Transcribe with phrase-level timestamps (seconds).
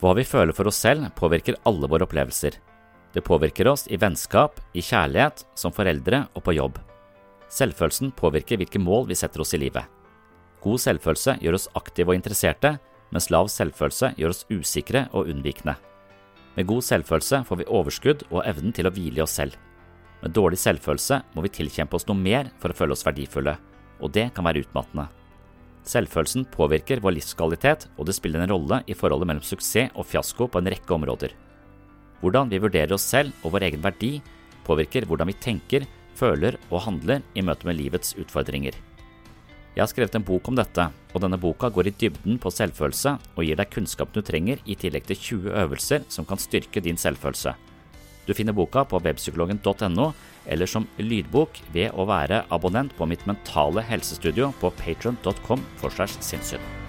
[0.00, 2.58] Hva vi føler for oss selv, påvirker alle våre opplevelser.
[3.16, 6.76] Det påvirker oss i vennskap, i kjærlighet, som foreldre og på jobb.
[7.48, 9.86] Selvfølelsen påvirker hvilke mål vi setter oss i livet.
[10.60, 12.74] God selvfølelse gjør oss aktive og interesserte,
[13.14, 15.76] mens lav selvfølelse gjør oss usikre og unnvikende.
[16.56, 19.56] Med god selvfølelse får vi overskudd og evnen til å hvile i oss selv.
[20.20, 23.56] Med dårlig selvfølelse må vi tilkjempe oss noe mer for å føle oss verdifulle,
[24.00, 25.06] og det kan være utmattende.
[25.86, 30.48] Selvfølelsen påvirker vår livskvalitet, og det spiller en rolle i forholdet mellom suksess og fiasko
[30.50, 31.34] på en rekke områder.
[32.20, 34.16] Hvordan vi vurderer oss selv og vår egen verdi,
[34.66, 38.74] påvirker hvordan vi tenker, føler og handler i møte med livets utfordringer.
[39.76, 43.12] Jeg har skrevet en bok om dette, og denne boka går i dybden på selvfølelse
[43.36, 46.96] og gir deg kunnskapen du trenger i tillegg til 20 øvelser som kan styrke din
[46.96, 47.52] selvfølelse.
[48.26, 50.12] Du finner boka på webpsykologen.no
[50.46, 56.85] eller som lydbok ved å være abonnent på mitt mentale helsestudio på patron.com for sinnssyn.